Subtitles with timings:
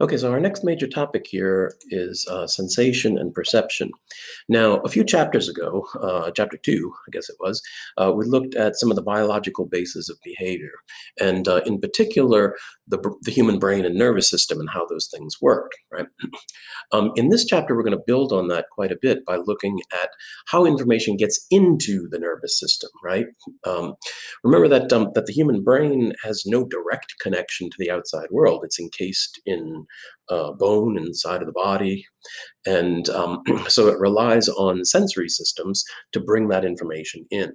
[0.00, 3.90] Okay, so our next major topic here is uh, sensation and perception.
[4.48, 7.60] Now, a few chapters ago, uh, chapter two, I guess it was,
[8.00, 10.70] uh, we looked at some of the biological bases of behavior,
[11.20, 12.54] and uh, in particular,
[12.86, 16.06] the, the human brain and nervous system and how those things work, right?
[16.90, 19.78] Um, in this chapter, we're going to build on that quite a bit by looking
[19.92, 20.08] at
[20.46, 23.26] how information gets into the nervous system, right?
[23.66, 23.94] Um,
[24.42, 28.62] remember that, um, that the human brain has no direct connection to the outside world.
[28.64, 29.86] It's encased in
[30.28, 32.04] uh, bone inside of the body.
[32.66, 37.52] And um, so it relies on sensory systems to bring that information in.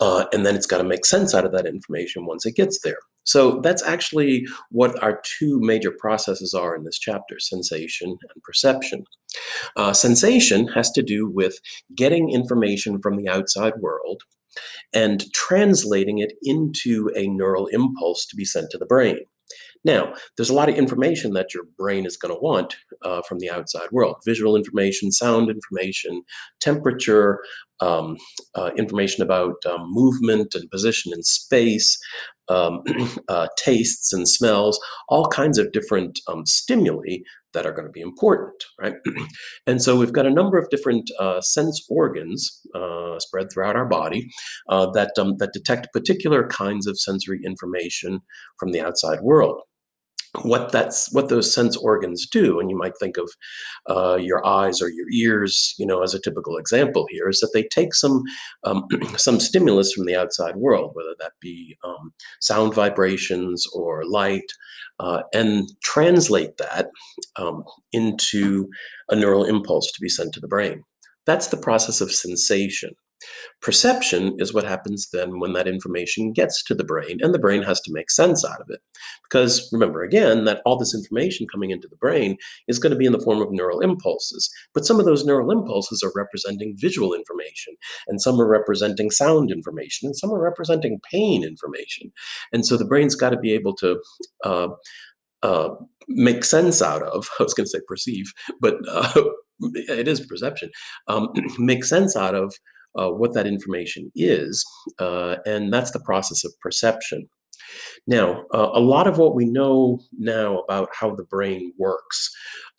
[0.00, 2.80] Uh, and then it's got to make sense out of that information once it gets
[2.82, 2.98] there.
[3.24, 9.04] So that's actually what our two major processes are in this chapter, sensation and perception.
[9.76, 11.60] Uh, sensation has to do with
[11.94, 14.22] getting information from the outside world
[14.92, 19.20] and translating it into a neural impulse to be sent to the brain.
[19.84, 23.38] Now, there's a lot of information that your brain is going to want uh, from
[23.38, 26.22] the outside world visual information, sound information,
[26.60, 27.40] temperature,
[27.80, 28.18] um,
[28.54, 31.98] uh, information about um, movement and position in space,
[32.48, 32.82] um,
[33.28, 37.18] uh, tastes and smells, all kinds of different um, stimuli
[37.52, 38.94] that are going to be important, right?
[39.66, 43.86] and so we've got a number of different uh, sense organs uh, spread throughout our
[43.86, 44.28] body
[44.68, 48.20] uh, that um, that detect particular kinds of sensory information
[48.58, 49.62] from the outside world
[50.42, 52.60] what that's what those sense organs do.
[52.60, 53.30] And you might think of
[53.88, 57.50] uh, your eyes or your ears you know as a typical example here is that
[57.52, 58.22] they take some
[58.64, 58.86] um,
[59.16, 64.52] some stimulus from the outside world whether that be um, sound vibrations or light
[65.00, 66.90] uh, and translate that
[67.36, 68.68] um, into
[69.08, 70.84] a neural impulse to be sent to the brain.
[71.26, 72.94] That's the process of sensation
[73.60, 77.62] Perception is what happens then when that information gets to the brain, and the brain
[77.62, 78.80] has to make sense out of it.
[79.22, 82.36] Because remember again that all this information coming into the brain
[82.68, 84.50] is going to be in the form of neural impulses.
[84.74, 87.74] But some of those neural impulses are representing visual information,
[88.08, 92.12] and some are representing sound information, and some are representing pain information.
[92.52, 94.00] And so the brain's got to be able to
[94.44, 94.68] uh,
[95.42, 95.70] uh,
[96.08, 99.22] make sense out of, I was going to say perceive, but uh,
[99.60, 100.70] it is perception,
[101.08, 101.28] um,
[101.58, 102.54] make sense out of
[102.98, 104.64] uh, what that information is,
[104.98, 107.28] uh, and that's the process of perception.
[108.06, 112.30] Now, uh, a lot of what we know now about how the brain works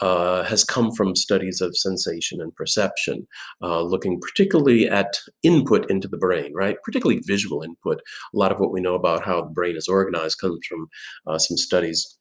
[0.00, 3.26] uh, has come from studies of sensation and perception,
[3.62, 6.76] uh, looking particularly at input into the brain, right?
[6.84, 8.00] Particularly visual input.
[8.34, 10.88] A lot of what we know about how the brain is organized comes from
[11.26, 12.16] uh, some studies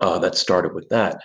[0.00, 1.20] uh, that started with that.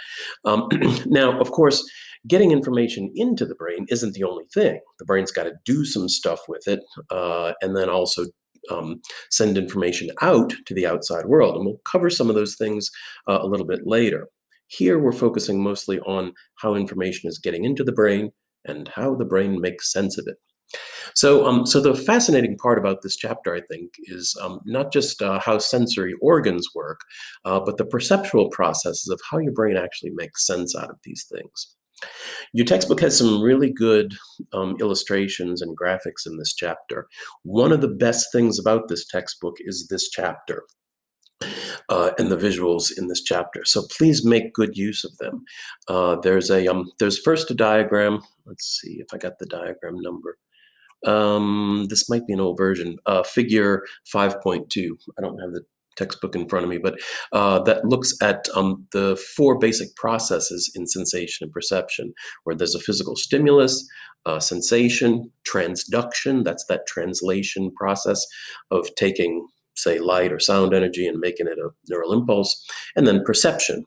[0.46, 0.68] Um,
[1.06, 1.84] now, of course,
[2.28, 4.80] getting information into the brain isn't the only thing.
[5.00, 6.80] The brain's got to do some stuff with it
[7.10, 8.26] uh, and then also
[8.72, 11.56] um, send information out to the outside world.
[11.56, 12.90] And we'll cover some of those things
[13.28, 14.28] uh, a little bit later.
[14.68, 18.32] Here, we're focusing mostly on how information is getting into the brain
[18.66, 20.38] and how the brain makes sense of it.
[21.14, 25.22] So, um, so the fascinating part about this chapter, I think, is um, not just
[25.22, 27.02] uh, how sensory organs work,
[27.46, 31.26] uh, but the perceptual processes of how your brain actually makes sense out of these
[31.32, 31.76] things.
[32.54, 34.14] Your textbook has some really good
[34.54, 37.08] um, illustrations and graphics in this chapter.
[37.44, 40.64] One of the best things about this textbook is this chapter.
[41.90, 43.66] Uh, and the visuals in this chapter.
[43.66, 45.44] So please make good use of them.
[45.90, 48.22] Uh, there's a um, there's first a diagram.
[48.46, 50.38] Let's see if I got the diagram number.
[51.06, 52.98] Um, this might be an old version.
[53.06, 53.84] Uh, figure
[54.14, 54.92] 5.2.
[55.18, 57.00] I don't have the textbook in front of me, but
[57.32, 62.76] uh, that looks at um, the four basic processes in sensation and perception, where there's
[62.76, 63.88] a physical stimulus,
[64.26, 68.26] uh, sensation, transduction, that's that translation process
[68.72, 69.46] of taking,
[69.76, 72.66] say, light or sound energy and making it a neural impulse,
[72.96, 73.86] and then perception.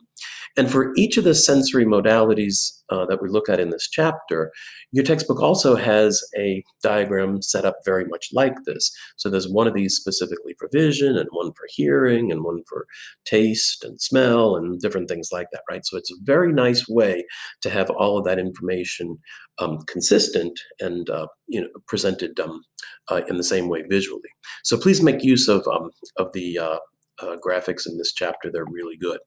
[0.57, 4.53] And for each of the sensory modalities uh, that we look at in this chapter,
[4.91, 8.91] your textbook also has a diagram set up very much like this.
[9.17, 12.87] So there's one of these specifically for vision, and one for hearing, and one for
[13.25, 15.85] taste and smell, and different things like that, right?
[15.85, 17.27] So it's a very nice way
[17.61, 19.19] to have all of that information
[19.59, 22.63] um, consistent and uh, you know presented um,
[23.11, 24.31] uh, in the same way visually.
[24.65, 26.79] So please make use of um, of the uh,
[27.21, 29.19] uh, graphics in this chapter; they're really good.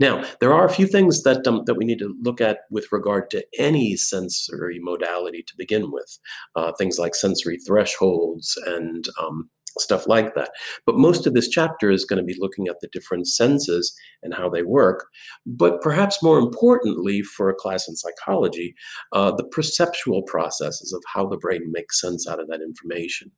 [0.00, 2.92] Now, there are a few things that, um, that we need to look at with
[2.92, 6.18] regard to any sensory modality to begin with,
[6.56, 10.50] uh, things like sensory thresholds and um, stuff like that.
[10.86, 14.34] But most of this chapter is going to be looking at the different senses and
[14.34, 15.06] how they work.
[15.46, 18.74] But perhaps more importantly for a class in psychology,
[19.12, 23.32] uh, the perceptual processes of how the brain makes sense out of that information.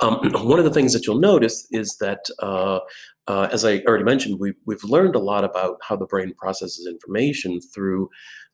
[0.00, 2.80] Um, one of the things that you'll notice is that uh,
[3.28, 6.86] uh, as I already mentioned, we've, we've learned a lot about how the brain processes
[6.88, 8.08] information through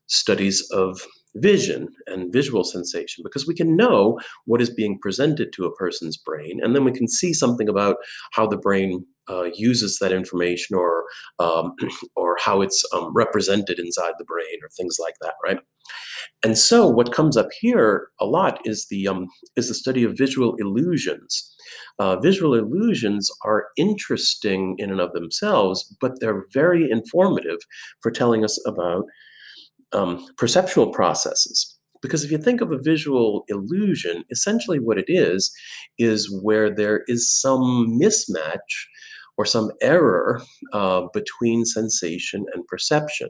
[0.07, 1.01] studies of
[1.35, 6.15] vision and visual sensation because we can know what is being presented to a person's
[6.15, 7.97] brain and then we can see something about
[8.31, 11.05] how the brain uh, uses that information or
[11.39, 11.73] um,
[12.15, 15.59] or how it's um, represented inside the brain or things like that right
[16.43, 20.17] and so what comes up here a lot is the um, is the study of
[20.17, 21.55] visual illusions
[21.99, 27.59] uh, visual illusions are interesting in and of themselves, but they're very informative
[28.01, 29.05] for telling us about
[29.93, 31.77] um, perceptual processes.
[32.01, 35.51] Because if you think of a visual illusion, essentially what it is,
[35.97, 38.85] is where there is some mismatch
[39.37, 40.41] or some error
[40.73, 43.29] uh, between sensation and perception.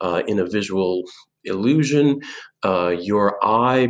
[0.00, 1.04] Uh, in a visual
[1.44, 2.20] illusion,
[2.64, 3.88] uh, your eye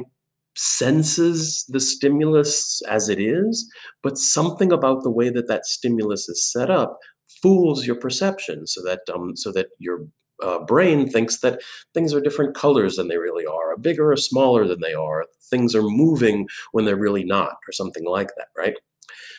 [0.57, 3.71] senses the stimulus as it is,
[4.03, 6.99] but something about the way that that stimulus is set up
[7.43, 10.07] fools your perception so that um, so that your
[10.43, 11.61] uh, brain thinks that
[11.95, 15.75] things are different colors than they really are, bigger or smaller than they are, things
[15.75, 18.75] are moving when they're really not, or something like that, right?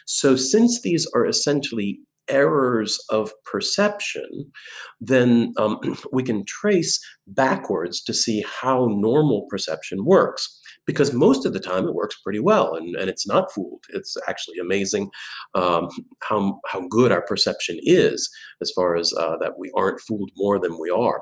[0.06, 4.52] So since these are essentially errors of perception,
[5.00, 5.80] then um,
[6.12, 11.88] we can trace backwards to see how normal perception works because most of the time
[11.88, 13.84] it works pretty well and, and it's not fooled.
[13.90, 15.10] It's actually amazing
[15.54, 15.88] um,
[16.22, 18.30] how, how good our perception is
[18.62, 21.22] as far as uh, that we aren't fooled more than we are.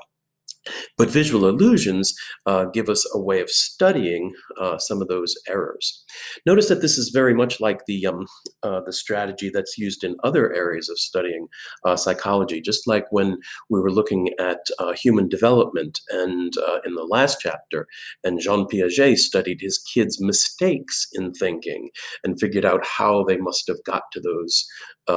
[0.98, 2.14] But visual illusions
[2.46, 6.04] uh, give us a way of studying uh, some of those errors.
[6.46, 8.26] Notice that this is very much like the, um,
[8.64, 11.48] uh, the strategy that's used in other areas of studying
[11.86, 13.38] uh, psychology, just like when
[13.70, 17.88] we were looking at uh, human development and uh, in the last chapter,
[18.24, 21.90] and Jean Piaget studied his kids' mistakes in thinking
[22.24, 24.66] and figured out how they must have got to those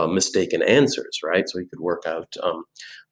[0.08, 1.46] mistaken answers, right?
[1.46, 2.64] So he could work out um,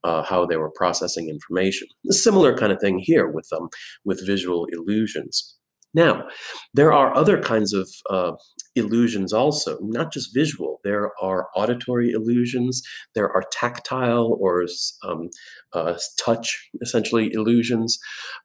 [0.05, 1.89] uh, how they were processing information.
[2.09, 3.69] A similar kind of thing here with um,
[4.05, 5.57] with visual illusions.
[5.93, 6.29] Now,
[6.73, 8.33] there are other kinds of uh,
[8.77, 10.81] illusions also, not just visual.
[10.85, 12.81] There are auditory illusions.
[13.15, 14.67] There are tactile or
[15.03, 15.31] um,
[15.73, 17.99] uh, touch, essentially, illusions.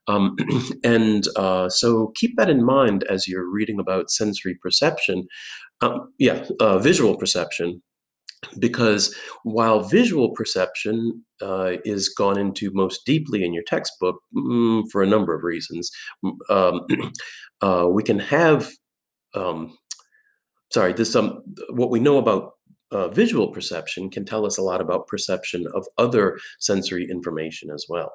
[0.07, 0.35] Um,
[0.83, 5.27] and uh, so keep that in mind as you're reading about sensory perception.
[5.81, 7.83] Um, yeah, uh, visual perception
[8.59, 15.03] because while visual perception uh, is gone into most deeply in your textbook mm, for
[15.03, 15.91] a number of reasons,
[16.49, 16.81] um,
[17.61, 18.71] uh, we can have,
[19.33, 19.77] um,
[20.71, 22.51] sorry, this um, what we know about
[22.91, 27.85] uh, visual perception can tell us a lot about perception of other sensory information as
[27.89, 28.13] well.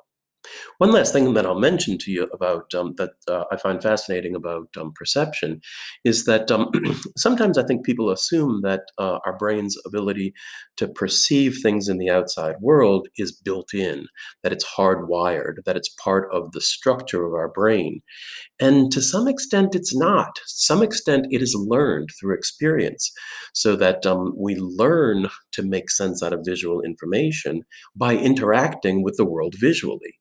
[0.79, 4.35] One last thing that I'll mention to you about um, that uh, I find fascinating
[4.35, 5.61] about um, perception
[6.05, 6.71] is that um,
[7.17, 10.33] sometimes I think people assume that uh, our brain's ability
[10.79, 14.07] to perceive things in the outside world is built in,
[14.43, 18.01] that it's hardwired, that it's part of the structure of our brain.
[18.59, 20.35] And to some extent, it's not.
[20.37, 23.13] To some extent, it is learned through experience,
[23.55, 27.63] so that um, we learn to make sense out of visual information
[27.95, 30.19] by interacting with the world visually.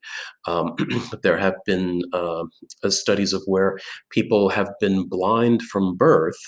[0.50, 0.75] Um,
[1.24, 2.46] there have been uh,
[2.88, 3.78] studies of where
[4.10, 6.40] people have been blind from birth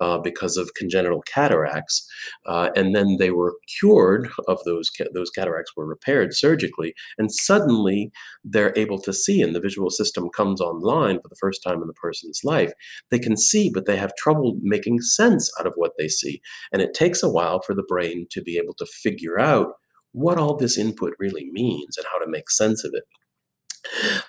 [0.00, 2.06] uh, because of congenital cataracts,
[2.46, 7.32] uh, and then they were cured of those ca those cataracts were repaired surgically, and
[7.32, 8.10] suddenly
[8.44, 11.88] they're able to see, and the visual system comes online for the first time in
[11.88, 12.72] the person's life.
[13.10, 16.40] They can see, but they have trouble making sense out of what they see,
[16.72, 19.68] and it takes a while for the brain to be able to figure out
[20.12, 23.04] what all this input really means and how to make sense of it.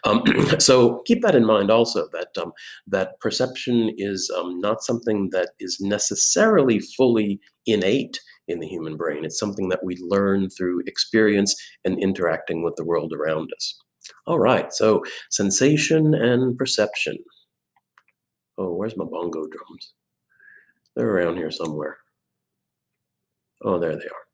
[0.04, 0.24] Um,
[0.60, 2.54] so keep that in mind also that um,
[2.88, 9.24] that perception is um, not something that is necessarily fully innate in the human brain.
[9.26, 11.56] It's something that we learn through experience
[11.86, 13.78] and interacting with the world around us.
[14.26, 17.18] All right, so sensation and perception.
[18.58, 19.94] Oh, where's my bongo drums?
[20.96, 21.98] They're around here somewhere.
[23.64, 24.31] Oh, there they are.